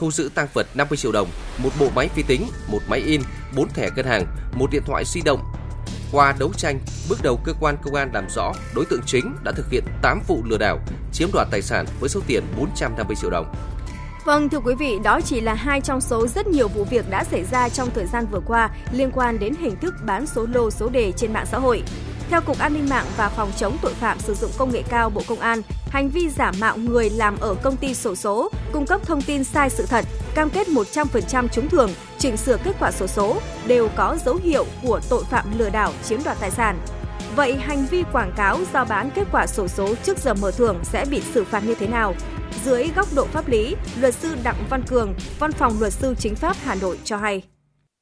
Thu 0.00 0.10
giữ 0.10 0.30
tăng 0.34 0.48
vật 0.54 0.66
50 0.74 0.96
triệu 0.96 1.12
đồng, 1.12 1.28
một 1.58 1.70
bộ 1.80 1.88
máy 1.94 2.08
vi 2.14 2.22
tính, 2.22 2.46
một 2.68 2.78
máy 2.88 3.00
in, 3.00 3.20
4 3.56 3.68
thẻ 3.68 3.90
ngân 3.96 4.06
hàng, 4.06 4.26
một 4.52 4.70
điện 4.70 4.82
thoại 4.86 5.04
di 5.06 5.20
động. 5.24 5.40
Qua 6.12 6.34
đấu 6.38 6.52
tranh, 6.56 6.80
bước 7.08 7.18
đầu 7.22 7.40
cơ 7.44 7.52
quan 7.60 7.76
công 7.82 7.94
an 7.94 8.10
làm 8.14 8.26
rõ 8.30 8.52
đối 8.74 8.84
tượng 8.84 9.00
chính 9.06 9.34
đã 9.44 9.52
thực 9.52 9.70
hiện 9.70 9.84
8 10.02 10.20
vụ 10.26 10.42
lừa 10.44 10.58
đảo, 10.58 10.78
chiếm 11.12 11.28
đoạt 11.32 11.48
tài 11.50 11.62
sản 11.62 11.86
với 12.00 12.08
số 12.08 12.20
tiền 12.26 12.44
450 12.58 13.16
triệu 13.20 13.30
đồng. 13.30 13.54
Vâng, 14.24 14.48
thưa 14.48 14.60
quý 14.60 14.74
vị, 14.74 14.98
đó 15.04 15.20
chỉ 15.24 15.40
là 15.40 15.54
hai 15.54 15.80
trong 15.80 16.00
số 16.00 16.26
rất 16.26 16.46
nhiều 16.46 16.68
vụ 16.68 16.84
việc 16.84 17.10
đã 17.10 17.24
xảy 17.24 17.44
ra 17.44 17.68
trong 17.68 17.90
thời 17.94 18.06
gian 18.06 18.26
vừa 18.30 18.40
qua 18.46 18.70
liên 18.92 19.10
quan 19.14 19.38
đến 19.38 19.54
hình 19.60 19.76
thức 19.76 19.94
bán 20.06 20.26
số 20.26 20.46
lô 20.52 20.70
số 20.70 20.88
đề 20.88 21.12
trên 21.16 21.32
mạng 21.32 21.46
xã 21.46 21.58
hội. 21.58 21.82
Theo 22.30 22.40
Cục 22.40 22.58
An 22.58 22.74
ninh 22.74 22.88
mạng 22.88 23.06
và 23.16 23.28
Phòng 23.28 23.52
chống 23.56 23.76
tội 23.82 23.94
phạm 23.94 24.18
sử 24.18 24.34
dụng 24.34 24.50
công 24.58 24.72
nghệ 24.72 24.82
cao 24.88 25.10
Bộ 25.10 25.22
Công 25.26 25.40
an, 25.40 25.62
hành 25.88 26.10
vi 26.10 26.28
giả 26.28 26.52
mạo 26.60 26.76
người 26.76 27.10
làm 27.10 27.36
ở 27.40 27.54
công 27.54 27.76
ty 27.76 27.94
sổ 27.94 28.14
số, 28.14 28.50
cung 28.72 28.86
cấp 28.86 29.00
thông 29.04 29.22
tin 29.22 29.44
sai 29.44 29.70
sự 29.70 29.86
thật, 29.86 30.04
cam 30.34 30.50
kết 30.50 30.68
100% 30.68 31.48
trúng 31.48 31.68
thưởng, 31.68 31.90
chỉnh 32.18 32.36
sửa 32.36 32.56
kết 32.64 32.76
quả 32.80 32.90
sổ 32.90 33.06
số 33.06 33.40
đều 33.66 33.88
có 33.96 34.16
dấu 34.24 34.38
hiệu 34.42 34.66
của 34.82 35.00
tội 35.08 35.24
phạm 35.24 35.58
lừa 35.58 35.70
đảo 35.70 35.92
chiếm 36.04 36.22
đoạt 36.24 36.36
tài 36.40 36.50
sản. 36.50 36.78
Vậy 37.36 37.56
hành 37.56 37.86
vi 37.90 38.04
quảng 38.12 38.32
cáo 38.36 38.58
giao 38.72 38.84
bán 38.84 39.10
kết 39.14 39.24
quả 39.32 39.46
sổ 39.46 39.68
số 39.68 39.94
trước 40.02 40.18
giờ 40.18 40.34
mở 40.34 40.50
thưởng 40.50 40.76
sẽ 40.82 41.04
bị 41.04 41.20
xử 41.34 41.44
phạt 41.44 41.64
như 41.64 41.74
thế 41.74 41.86
nào? 41.86 42.14
Dưới 42.64 42.88
góc 42.96 43.08
độ 43.14 43.24
pháp 43.24 43.48
lý, 43.48 43.76
luật 44.00 44.14
sư 44.14 44.36
Đặng 44.42 44.64
Văn 44.70 44.82
Cường, 44.86 45.14
Văn 45.38 45.52
phòng 45.52 45.72
Luật 45.80 45.92
sư 45.92 46.14
Chính 46.18 46.34
pháp 46.34 46.56
Hà 46.64 46.74
Nội 46.74 46.98
cho 47.04 47.16
hay. 47.16 47.42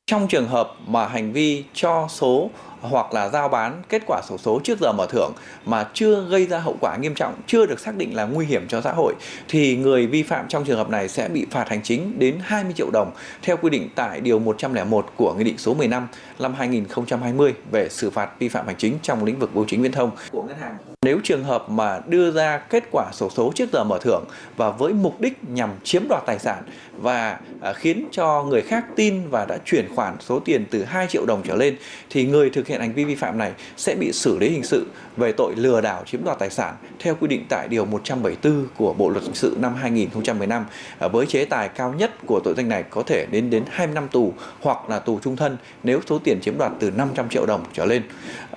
Trong 0.07 0.29
trường 0.29 0.49
hợp 0.49 0.75
mà 0.87 1.07
hành 1.07 1.33
vi 1.33 1.65
cho 1.75 2.07
số 2.11 2.51
hoặc 2.81 3.15
là 3.15 3.29
giao 3.29 3.49
bán 3.49 3.83
kết 3.89 4.03
quả 4.07 4.21
sổ 4.29 4.39
số 4.39 4.61
trước 4.65 4.79
giờ 4.81 4.93
mở 4.93 5.07
thưởng 5.11 5.33
mà 5.67 5.89
chưa 5.95 6.25
gây 6.29 6.47
ra 6.47 6.59
hậu 6.59 6.77
quả 6.81 6.97
nghiêm 6.97 7.15
trọng, 7.15 7.35
chưa 7.47 7.67
được 7.67 7.81
xác 7.81 7.97
định 7.97 8.17
là 8.17 8.25
nguy 8.25 8.47
hiểm 8.47 8.69
cho 8.69 8.81
xã 8.81 8.93
hội 8.93 9.15
thì 9.49 9.77
người 9.77 10.07
vi 10.07 10.23
phạm 10.23 10.49
trong 10.49 10.65
trường 10.65 10.79
hợp 10.79 10.91
này 10.91 11.09
sẽ 11.09 11.29
bị 11.29 11.47
phạt 11.51 11.69
hành 11.69 11.83
chính 11.83 12.19
đến 12.19 12.39
20 12.43 12.73
triệu 12.77 12.91
đồng 12.91 13.11
theo 13.43 13.57
quy 13.57 13.71
định 13.71 13.89
tại 13.95 14.21
điều 14.21 14.39
101 14.39 15.07
của 15.17 15.35
Nghị 15.35 15.45
định 15.45 15.59
số 15.59 15.75
15 15.75 16.09
năm 16.39 16.55
2020 16.55 17.55
về 17.71 17.89
xử 17.89 18.11
phạt 18.11 18.31
vi 18.39 18.49
phạm 18.49 18.67
hành 18.67 18.77
chính 18.79 18.99
trong 19.03 19.25
lĩnh 19.25 19.39
vực 19.39 19.55
bưu 19.55 19.65
chính 19.69 19.83
viễn 19.83 19.93
thông 19.93 20.11
của 20.31 20.43
ngân 20.43 20.57
hàng. 20.59 20.77
Nếu 21.03 21.19
trường 21.25 21.45
hợp 21.45 21.71
mà 21.71 22.01
đưa 22.07 22.31
ra 22.31 22.59
kết 22.59 22.85
quả 22.91 23.11
sổ 23.13 23.31
số 23.31 23.53
trước 23.55 23.73
giờ 23.73 23.85
mở 23.85 23.99
thưởng 24.03 24.25
và 24.57 24.71
với 24.71 24.93
mục 24.93 25.21
đích 25.21 25.49
nhằm 25.49 25.71
chiếm 25.85 26.09
đoạt 26.09 26.23
tài 26.27 26.39
sản 26.39 26.63
và 26.97 27.41
à, 27.61 27.73
khiến 27.73 28.09
cho 28.13 28.43
người 28.43 28.63
khác 28.63 28.85
tin 28.97 29.29
và 29.31 29.45
đã 29.45 29.59
chuyển 29.65 29.95
khoản 29.95 30.17
số 30.21 30.41
tiền 30.41 30.65
từ 30.71 30.85
2 30.85 31.07
triệu 31.07 31.27
đồng 31.27 31.43
trở 31.45 31.55
lên 31.55 31.77
thì 32.11 32.27
người 32.27 32.51
thực 32.51 32.68
hiện 32.69 32.81
hành 32.81 32.93
vi 32.93 33.05
vi 33.05 33.15
phạm 33.15 33.39
này 33.39 33.53
sẽ 33.77 33.95
bị 33.95 34.13
xử 34.13 34.39
lý 34.39 34.49
hình 34.49 34.65
sự 34.65 34.87
về 35.17 35.33
tội 35.33 35.55
lừa 35.57 35.81
đảo 35.81 36.03
chiếm 36.07 36.25
đoạt 36.25 36.39
tài 36.39 36.51
sản 36.51 36.75
theo 36.99 37.15
quy 37.21 37.29
định 37.29 37.47
tại 37.49 37.69
điều 37.69 37.85
174 37.85 38.67
của 38.77 38.93
Bộ 38.93 39.11
luật 39.11 39.25
hình 39.25 39.35
sự 39.35 39.57
năm 39.61 39.75
2015 39.75 40.67
à, 40.99 41.09
với 41.09 41.27
chế 41.27 41.45
tài 41.45 41.69
cao 41.69 41.95
nhất 41.99 42.11
của 42.27 42.41
tội 42.45 42.55
danh 42.57 42.69
này 42.69 42.85
có 42.91 43.03
thể 43.03 43.27
đến 43.31 43.51
đến 43.51 43.65
20 43.71 43.95
năm 43.95 44.09
tù 44.09 44.33
hoặc 44.61 44.91
là 44.91 44.99
tù 44.99 45.19
trung 45.21 45.37
thân 45.37 45.57
nếu 45.83 46.01
số 46.09 46.19
tiền 46.19 46.41
chiếm 46.41 46.59
đoạt 46.59 46.73
từ 46.81 46.91
500 46.91 47.29
triệu 47.29 47.47
đồng 47.47 47.65
trở 47.73 47.85
lên. 47.85 48.03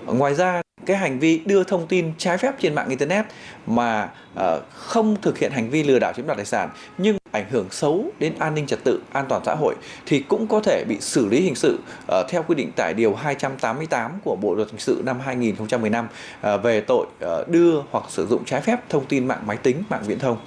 Ngoài 0.05 0.35
ra 0.35 0.61
cái 0.85 0.97
hành 0.97 1.19
vi 1.19 1.41
đưa 1.45 1.63
thông 1.63 1.87
tin 1.87 2.11
trái 2.17 2.37
phép 2.37 2.55
trên 2.59 2.75
mạng 2.75 2.89
internet 2.89 3.25
mà 3.67 4.09
uh, 4.33 4.41
không 4.73 5.15
thực 5.21 5.37
hiện 5.37 5.51
hành 5.51 5.69
vi 5.69 5.83
lừa 5.83 5.99
đảo 5.99 6.13
chiếm 6.13 6.27
đoạt 6.27 6.37
tài 6.37 6.45
sản 6.45 6.69
nhưng 6.97 7.17
ảnh 7.31 7.45
hưởng 7.49 7.67
xấu 7.71 8.05
đến 8.19 8.33
an 8.39 8.55
ninh 8.55 8.67
trật 8.67 8.83
tự, 8.83 9.01
an 9.11 9.25
toàn 9.29 9.41
xã 9.45 9.55
hội 9.55 9.75
thì 10.05 10.19
cũng 10.19 10.47
có 10.47 10.59
thể 10.59 10.83
bị 10.87 10.97
xử 10.99 11.27
lý 11.27 11.41
hình 11.41 11.55
sự 11.55 11.79
uh, 12.03 12.29
theo 12.29 12.43
quy 12.43 12.55
định 12.55 12.71
tại 12.75 12.93
điều 12.93 13.15
288 13.15 14.11
của 14.23 14.35
Bộ 14.35 14.55
luật 14.55 14.67
hình 14.69 14.79
sự 14.79 15.01
năm 15.05 15.19
2015 15.19 16.05
uh, 16.05 16.11
ờ, 16.41 16.57
về 16.57 16.81
tội 16.81 17.05
uh, 17.25 17.49
đưa 17.49 17.81
hoặc 17.91 18.03
sử 18.09 18.27
dụng 18.27 18.45
trái 18.45 18.61
phép 18.61 18.89
thông 18.89 19.05
tin 19.05 19.27
mạng 19.27 19.43
máy 19.45 19.57
tính, 19.57 19.83
mạng 19.89 20.03
viễn 20.05 20.19
thông. 20.19 20.37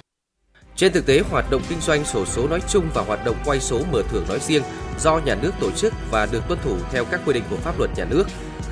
Trên 0.75 0.91
thực 0.91 1.05
tế, 1.05 1.21
hoạt 1.31 1.45
động 1.51 1.61
kinh 1.69 1.81
doanh 1.81 2.05
sổ 2.05 2.25
số 2.25 2.47
nói 2.47 2.59
chung 2.67 2.85
và 2.93 3.01
hoạt 3.01 3.25
động 3.25 3.35
quay 3.45 3.59
số 3.59 3.79
mở 3.91 4.01
thưởng 4.09 4.25
nói 4.29 4.39
riêng 4.39 4.63
do 4.99 5.19
nhà 5.25 5.35
nước 5.41 5.51
tổ 5.59 5.71
chức 5.71 5.93
và 6.11 6.27
được 6.31 6.47
tuân 6.47 6.59
thủ 6.63 6.77
theo 6.91 7.05
các 7.05 7.21
quy 7.25 7.33
định 7.33 7.43
của 7.49 7.55
pháp 7.55 7.79
luật 7.79 7.91
nhà 7.97 8.05
nước 8.09 8.23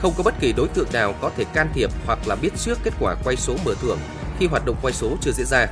không 0.04 0.14
có 0.18 0.24
bất 0.24 0.40
kỳ 0.40 0.54
đối 0.54 0.68
tượng 0.68 0.88
nào 0.94 1.14
có 1.22 1.32
thể 1.38 1.44
can 1.54 1.70
thiệp 1.74 1.90
hoặc 2.06 2.20
là 2.26 2.36
biết 2.36 2.50
trước 2.58 2.80
kết 2.84 2.94
quả 3.00 3.16
quay 3.24 3.36
số 3.36 3.56
mở 3.66 3.74
thưởng 3.82 4.00
khi 4.40 4.46
hoạt 4.46 4.66
động 4.66 4.76
quay 4.82 4.94
số 4.94 5.18
chưa 5.22 5.32
diễn 5.32 5.46
ra. 5.46 5.68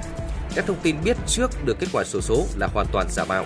Các 0.55 0.65
thông 0.67 0.77
tin 0.83 0.95
biết 1.03 1.17
trước 1.27 1.65
được 1.65 1.79
kết 1.79 1.88
quả 1.93 2.03
sổ 2.03 2.21
số 2.21 2.45
là 2.55 2.67
hoàn 2.73 2.88
toàn 2.91 3.07
giả 3.09 3.25
mạo. 3.25 3.45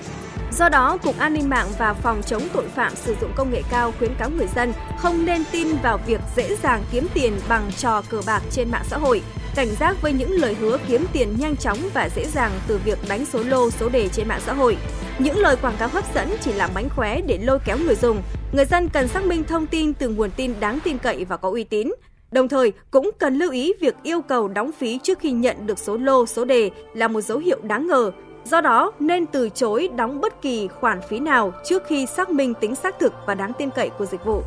Do 0.51 0.69
đó, 0.69 0.97
Cục 1.03 1.17
An 1.17 1.33
ninh 1.33 1.49
mạng 1.49 1.67
và 1.77 1.93
Phòng 1.93 2.21
chống 2.23 2.47
tội 2.53 2.67
phạm 2.75 2.95
sử 2.95 3.15
dụng 3.21 3.31
công 3.35 3.51
nghệ 3.51 3.61
cao 3.69 3.93
khuyến 3.99 4.15
cáo 4.15 4.29
người 4.29 4.47
dân 4.55 4.73
không 4.99 5.25
nên 5.25 5.43
tin 5.51 5.67
vào 5.83 5.99
việc 6.05 6.21
dễ 6.35 6.55
dàng 6.63 6.83
kiếm 6.91 7.07
tiền 7.13 7.39
bằng 7.47 7.71
trò 7.77 8.01
cờ 8.09 8.21
bạc 8.25 8.41
trên 8.51 8.71
mạng 8.71 8.85
xã 8.89 8.97
hội, 8.97 9.21
cảnh 9.55 9.75
giác 9.79 10.01
với 10.01 10.13
những 10.13 10.31
lời 10.31 10.55
hứa 10.59 10.77
kiếm 10.87 11.05
tiền 11.13 11.35
nhanh 11.39 11.57
chóng 11.57 11.77
và 11.93 12.09
dễ 12.15 12.25
dàng 12.25 12.51
từ 12.67 12.79
việc 12.85 12.99
đánh 13.09 13.25
số 13.25 13.43
lô, 13.43 13.69
số 13.69 13.89
đề 13.89 14.09
trên 14.09 14.27
mạng 14.27 14.41
xã 14.45 14.53
hội. 14.53 14.77
Những 15.19 15.37
lời 15.37 15.55
quảng 15.55 15.77
cáo 15.79 15.87
hấp 15.87 16.13
dẫn 16.15 16.35
chỉ 16.41 16.53
là 16.53 16.67
mánh 16.67 16.89
khóe 16.89 17.21
để 17.21 17.37
lôi 17.37 17.59
kéo 17.65 17.77
người 17.77 17.95
dùng. 17.95 18.21
Người 18.55 18.65
dân 18.65 18.89
cần 18.89 19.07
xác 19.07 19.25
minh 19.25 19.43
thông 19.43 19.67
tin 19.67 19.93
từ 19.93 20.09
nguồn 20.09 20.31
tin 20.31 20.53
đáng 20.59 20.79
tin 20.83 20.97
cậy 20.97 21.25
và 21.25 21.37
có 21.37 21.49
uy 21.49 21.63
tín. 21.63 21.91
Đồng 22.31 22.47
thời, 22.47 22.73
cũng 22.91 23.11
cần 23.19 23.35
lưu 23.35 23.51
ý 23.51 23.73
việc 23.79 23.95
yêu 24.03 24.21
cầu 24.21 24.47
đóng 24.47 24.71
phí 24.71 24.99
trước 25.03 25.19
khi 25.19 25.31
nhận 25.31 25.67
được 25.67 25.79
số 25.79 25.97
lô, 25.97 26.25
số 26.25 26.45
đề 26.45 26.69
là 26.93 27.07
một 27.07 27.21
dấu 27.21 27.37
hiệu 27.37 27.57
đáng 27.63 27.87
ngờ. 27.87 28.11
Do 28.45 28.61
đó, 28.61 28.91
nên 28.99 29.25
từ 29.25 29.49
chối 29.49 29.89
đóng 29.95 30.21
bất 30.21 30.41
kỳ 30.41 30.67
khoản 30.67 30.99
phí 31.09 31.19
nào 31.19 31.53
trước 31.65 31.83
khi 31.87 32.05
xác 32.05 32.29
minh 32.29 32.53
tính 32.61 32.75
xác 32.75 32.99
thực 32.99 33.13
và 33.27 33.35
đáng 33.35 33.51
tin 33.57 33.69
cậy 33.69 33.89
của 33.89 34.05
dịch 34.05 34.25
vụ. 34.25 34.41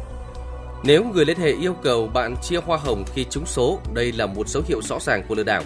Nếu 0.84 1.04
người 1.04 1.24
liên 1.24 1.38
hệ 1.38 1.52
yêu 1.52 1.74
cầu 1.82 2.10
bạn 2.14 2.34
chia 2.42 2.60
hoa 2.66 2.78
hồng 2.78 3.04
khi 3.14 3.24
trúng 3.30 3.46
số, 3.46 3.78
đây 3.94 4.12
là 4.12 4.26
một 4.26 4.48
dấu 4.48 4.62
hiệu 4.66 4.82
rõ 4.82 4.98
ràng 5.00 5.22
của 5.28 5.34
lừa 5.34 5.44
đảo. 5.44 5.62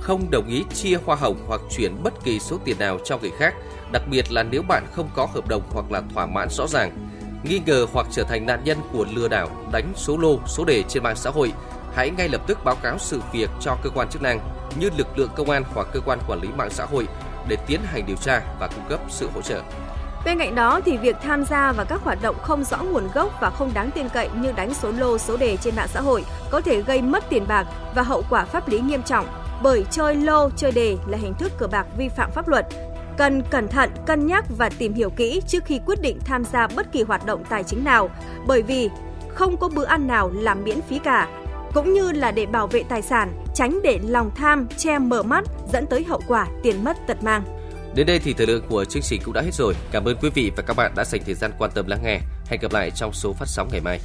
không 0.00 0.30
đồng 0.30 0.48
ý 0.48 0.64
chia 0.74 0.98
hoa 1.04 1.16
hồng 1.16 1.36
hoặc 1.46 1.60
chuyển 1.76 2.02
bất 2.02 2.24
kỳ 2.24 2.38
số 2.38 2.58
tiền 2.64 2.76
nào 2.78 2.98
cho 3.04 3.18
người 3.18 3.32
khác, 3.38 3.54
đặc 3.92 4.02
biệt 4.10 4.32
là 4.32 4.42
nếu 4.42 4.62
bạn 4.62 4.86
không 4.92 5.08
có 5.14 5.26
hợp 5.34 5.48
đồng 5.48 5.62
hoặc 5.70 5.90
là 5.90 6.02
thỏa 6.14 6.26
mãn 6.26 6.48
rõ 6.50 6.66
ràng. 6.66 7.13
Nghi 7.44 7.60
ngờ 7.66 7.86
hoặc 7.92 8.06
trở 8.10 8.24
thành 8.24 8.46
nạn 8.46 8.60
nhân 8.64 8.78
của 8.92 9.06
lừa 9.12 9.28
đảo 9.28 9.48
đánh 9.72 9.92
số 9.96 10.16
lô, 10.16 10.38
số 10.46 10.64
đề 10.64 10.82
trên 10.88 11.02
mạng 11.02 11.16
xã 11.16 11.30
hội, 11.30 11.52
hãy 11.94 12.10
ngay 12.10 12.28
lập 12.28 12.40
tức 12.46 12.58
báo 12.64 12.74
cáo 12.82 12.98
sự 12.98 13.20
việc 13.32 13.50
cho 13.60 13.76
cơ 13.82 13.90
quan 13.94 14.08
chức 14.08 14.22
năng 14.22 14.40
như 14.80 14.90
lực 14.96 15.18
lượng 15.18 15.30
công 15.36 15.50
an 15.50 15.62
hoặc 15.74 15.86
cơ 15.92 16.00
quan 16.00 16.18
quản 16.28 16.40
lý 16.40 16.48
mạng 16.48 16.70
xã 16.70 16.84
hội 16.84 17.06
để 17.48 17.56
tiến 17.66 17.80
hành 17.84 18.06
điều 18.06 18.16
tra 18.16 18.42
và 18.60 18.68
cung 18.68 18.84
cấp 18.88 19.00
sự 19.08 19.28
hỗ 19.34 19.42
trợ. 19.42 19.62
Bên 20.24 20.38
cạnh 20.38 20.54
đó 20.54 20.80
thì 20.84 20.96
việc 20.96 21.16
tham 21.22 21.44
gia 21.44 21.72
vào 21.72 21.86
các 21.86 22.00
hoạt 22.04 22.22
động 22.22 22.36
không 22.42 22.64
rõ 22.64 22.78
nguồn 22.82 23.08
gốc 23.14 23.38
và 23.40 23.50
không 23.50 23.70
đáng 23.74 23.90
tin 23.90 24.08
cậy 24.08 24.28
như 24.34 24.52
đánh 24.52 24.74
số 24.74 24.92
lô 24.92 25.18
số 25.18 25.36
đề 25.36 25.56
trên 25.56 25.76
mạng 25.76 25.88
xã 25.88 26.00
hội 26.00 26.24
có 26.50 26.60
thể 26.60 26.82
gây 26.82 27.02
mất 27.02 27.24
tiền 27.28 27.44
bạc 27.48 27.66
và 27.94 28.02
hậu 28.02 28.24
quả 28.30 28.44
pháp 28.44 28.68
lý 28.68 28.80
nghiêm 28.80 29.02
trọng 29.02 29.26
bởi 29.62 29.84
chơi 29.90 30.14
lô 30.14 30.50
chơi 30.56 30.72
đề 30.72 30.96
là 31.06 31.18
hình 31.18 31.34
thức 31.34 31.52
cờ 31.58 31.66
bạc 31.66 31.86
vi 31.96 32.08
phạm 32.08 32.30
pháp 32.30 32.48
luật. 32.48 32.66
Cần 33.16 33.42
cẩn 33.50 33.68
thận, 33.68 33.90
cân 34.06 34.26
nhắc 34.26 34.44
và 34.58 34.70
tìm 34.78 34.94
hiểu 34.94 35.10
kỹ 35.10 35.42
trước 35.46 35.64
khi 35.64 35.80
quyết 35.86 36.00
định 36.00 36.18
tham 36.24 36.44
gia 36.44 36.66
bất 36.66 36.92
kỳ 36.92 37.02
hoạt 37.02 37.26
động 37.26 37.44
tài 37.48 37.64
chính 37.64 37.84
nào 37.84 38.10
bởi 38.46 38.62
vì 38.62 38.90
không 39.28 39.56
có 39.56 39.68
bữa 39.68 39.84
ăn 39.84 40.06
nào 40.06 40.30
làm 40.34 40.64
miễn 40.64 40.80
phí 40.80 40.98
cả 40.98 41.28
cũng 41.74 41.92
như 41.92 42.12
là 42.12 42.30
để 42.30 42.46
bảo 42.46 42.66
vệ 42.66 42.82
tài 42.88 43.02
sản, 43.02 43.44
tránh 43.54 43.80
để 43.82 43.98
lòng 44.02 44.30
tham 44.36 44.66
che 44.76 44.98
mở 44.98 45.22
mắt 45.22 45.44
dẫn 45.72 45.86
tới 45.86 46.04
hậu 46.04 46.20
quả 46.28 46.46
tiền 46.62 46.84
mất 46.84 46.96
tật 47.06 47.22
mang. 47.22 47.44
Đến 47.94 48.06
đây 48.06 48.18
thì 48.18 48.32
thời 48.32 48.46
lượng 48.46 48.64
của 48.68 48.84
chương 48.84 49.02
trình 49.02 49.20
cũng 49.24 49.34
đã 49.34 49.42
hết 49.42 49.54
rồi. 49.54 49.74
Cảm 49.90 50.04
ơn 50.04 50.16
quý 50.22 50.30
vị 50.34 50.50
và 50.56 50.62
các 50.66 50.76
bạn 50.76 50.92
đã 50.96 51.04
dành 51.04 51.20
thời 51.26 51.34
gian 51.34 51.50
quan 51.58 51.70
tâm 51.74 51.86
lắng 51.86 52.00
nghe. 52.04 52.18
Hẹn 52.46 52.60
gặp 52.60 52.72
lại 52.72 52.90
trong 52.90 53.12
số 53.12 53.32
phát 53.32 53.48
sóng 53.48 53.68
ngày 53.72 53.80
mai. 53.80 54.00